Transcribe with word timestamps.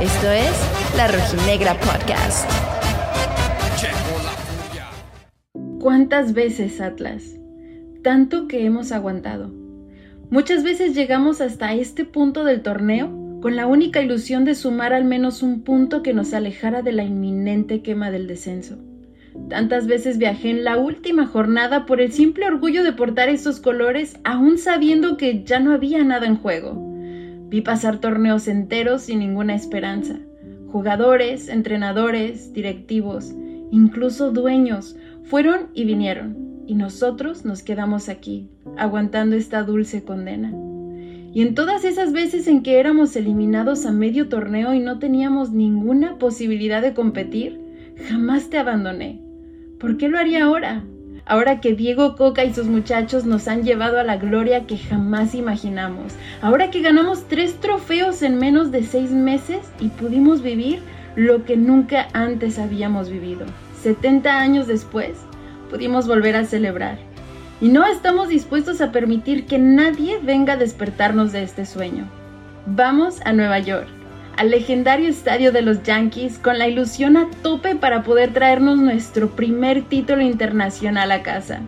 Esto 0.00 0.30
es 0.32 0.96
La 0.96 1.06
Rojinegra 1.06 1.74
Podcast. 1.74 2.50
¿Cuántas 5.80 6.32
veces, 6.32 6.80
Atlas? 6.80 7.22
Tanto 8.02 8.48
que 8.48 8.66
hemos 8.66 8.90
aguantado. 8.90 9.52
Muchas 10.30 10.64
veces 10.64 10.96
llegamos 10.96 11.40
hasta 11.40 11.74
este 11.74 12.04
punto 12.04 12.44
del 12.44 12.62
torneo 12.62 13.40
con 13.40 13.54
la 13.54 13.66
única 13.68 14.02
ilusión 14.02 14.44
de 14.44 14.56
sumar 14.56 14.92
al 14.92 15.04
menos 15.04 15.44
un 15.44 15.62
punto 15.62 16.02
que 16.02 16.12
nos 16.12 16.34
alejara 16.34 16.82
de 16.82 16.90
la 16.90 17.04
inminente 17.04 17.82
quema 17.82 18.10
del 18.10 18.26
descenso. 18.26 18.78
Tantas 19.48 19.86
veces 19.86 20.18
viajé 20.18 20.50
en 20.50 20.64
la 20.64 20.76
última 20.76 21.26
jornada 21.26 21.86
por 21.86 22.00
el 22.00 22.12
simple 22.12 22.46
orgullo 22.46 22.84
de 22.84 22.92
portar 22.92 23.28
esos 23.28 23.60
colores, 23.60 24.18
aún 24.24 24.58
sabiendo 24.58 25.16
que 25.16 25.42
ya 25.44 25.60
no 25.60 25.72
había 25.72 26.04
nada 26.04 26.26
en 26.26 26.36
juego. 26.36 26.76
Vi 27.48 27.60
pasar 27.60 27.98
torneos 27.98 28.48
enteros 28.48 29.02
sin 29.02 29.18
ninguna 29.18 29.54
esperanza. 29.54 30.18
Jugadores, 30.68 31.48
entrenadores, 31.48 32.52
directivos, 32.52 33.34
incluso 33.70 34.32
dueños, 34.32 34.96
fueron 35.24 35.68
y 35.74 35.84
vinieron, 35.84 36.64
y 36.66 36.74
nosotros 36.74 37.44
nos 37.44 37.62
quedamos 37.62 38.08
aquí, 38.08 38.48
aguantando 38.76 39.36
esta 39.36 39.62
dulce 39.62 40.02
condena. 40.02 40.52
Y 41.34 41.40
en 41.40 41.54
todas 41.54 41.84
esas 41.84 42.12
veces 42.12 42.46
en 42.46 42.62
que 42.62 42.78
éramos 42.78 43.16
eliminados 43.16 43.86
a 43.86 43.92
medio 43.92 44.28
torneo 44.28 44.74
y 44.74 44.80
no 44.80 44.98
teníamos 44.98 45.50
ninguna 45.50 46.18
posibilidad 46.18 46.82
de 46.82 46.92
competir, 46.92 47.61
jamás 48.08 48.50
te 48.50 48.58
abandoné. 48.58 49.20
¿Por 49.78 49.96
qué 49.96 50.08
lo 50.08 50.18
haría 50.18 50.44
ahora? 50.44 50.84
Ahora 51.24 51.60
que 51.60 51.74
Diego 51.74 52.16
Coca 52.16 52.44
y 52.44 52.52
sus 52.52 52.66
muchachos 52.66 53.24
nos 53.24 53.46
han 53.46 53.62
llevado 53.62 54.00
a 54.00 54.04
la 54.04 54.16
gloria 54.16 54.66
que 54.66 54.76
jamás 54.76 55.34
imaginamos. 55.34 56.14
Ahora 56.40 56.70
que 56.70 56.80
ganamos 56.80 57.28
tres 57.28 57.60
trofeos 57.60 58.22
en 58.22 58.38
menos 58.38 58.72
de 58.72 58.82
seis 58.82 59.10
meses 59.10 59.60
y 59.78 59.88
pudimos 59.88 60.42
vivir 60.42 60.80
lo 61.14 61.44
que 61.44 61.56
nunca 61.56 62.08
antes 62.12 62.58
habíamos 62.58 63.08
vivido. 63.08 63.46
70 63.82 64.38
años 64.38 64.66
después, 64.66 65.18
pudimos 65.70 66.08
volver 66.08 66.36
a 66.36 66.44
celebrar. 66.44 66.98
Y 67.60 67.68
no 67.68 67.86
estamos 67.86 68.28
dispuestos 68.28 68.80
a 68.80 68.90
permitir 68.90 69.46
que 69.46 69.58
nadie 69.58 70.18
venga 70.18 70.54
a 70.54 70.56
despertarnos 70.56 71.30
de 71.30 71.44
este 71.44 71.66
sueño. 71.66 72.08
Vamos 72.66 73.20
a 73.24 73.32
Nueva 73.32 73.60
York, 73.60 73.88
al 74.36 74.50
legendario 74.50 75.08
estadio 75.08 75.52
de 75.52 75.62
los 75.62 75.82
Yankees, 75.82 76.38
con 76.38 76.58
la 76.58 76.68
ilusión 76.68 77.16
a 77.16 77.28
tope 77.42 77.76
para 77.76 78.02
poder 78.02 78.32
traernos 78.32 78.78
nuestro 78.78 79.30
primer 79.30 79.82
título 79.82 80.22
internacional 80.22 81.12
a 81.12 81.22
casa. 81.22 81.60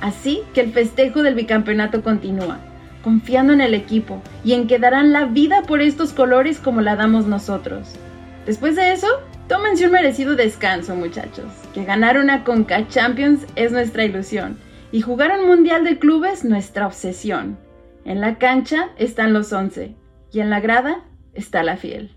Así 0.00 0.42
que 0.52 0.60
el 0.60 0.72
festejo 0.72 1.22
del 1.22 1.34
bicampeonato 1.34 2.02
continúa, 2.02 2.58
confiando 3.02 3.52
en 3.52 3.60
el 3.60 3.74
equipo 3.74 4.20
y 4.44 4.54
en 4.54 4.66
que 4.66 4.78
darán 4.78 5.12
la 5.12 5.26
vida 5.26 5.62
por 5.62 5.80
estos 5.80 6.12
colores 6.12 6.58
como 6.58 6.80
la 6.80 6.96
damos 6.96 7.26
nosotros. 7.26 7.94
Después 8.46 8.74
de 8.74 8.92
eso, 8.92 9.06
tómense 9.46 9.86
un 9.86 9.92
merecido 9.92 10.34
descanso, 10.34 10.96
muchachos. 10.96 11.46
Que 11.72 11.84
ganar 11.84 12.18
una 12.18 12.42
Conca 12.42 12.88
Champions 12.88 13.46
es 13.54 13.70
nuestra 13.70 14.04
ilusión 14.04 14.58
y 14.90 15.00
jugar 15.00 15.38
un 15.38 15.46
Mundial 15.46 15.84
de 15.84 15.98
Clubes 15.98 16.44
nuestra 16.44 16.86
obsesión. 16.86 17.58
En 18.04 18.20
la 18.20 18.38
cancha 18.38 18.90
están 18.98 19.32
los 19.32 19.52
once 19.52 19.94
y 20.32 20.40
en 20.40 20.50
la 20.50 20.60
grada 20.60 21.04
está 21.34 21.62
la 21.62 21.76
fiel. 21.76 22.10